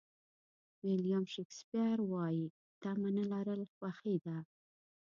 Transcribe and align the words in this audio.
ویلیام 0.85 1.25
شکسپیر 1.33 1.97
وایي 2.11 2.45
تمه 2.81 3.09
نه 3.17 3.23
لرل 3.31 3.61
خوښي 3.73 4.15
ده. 4.25 4.37